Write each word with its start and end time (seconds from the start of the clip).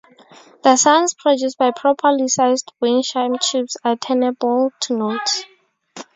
The 0.63 0.77
sounds 0.77 1.13
produced 1.13 1.59
by 1.59 1.69
properly 1.69 2.27
sized 2.27 2.73
wind 2.79 3.03
chime 3.03 3.35
tubes 3.39 3.77
are 3.83 3.97
tunable 3.97 4.71
to 4.79 4.97
notes. 4.97 5.43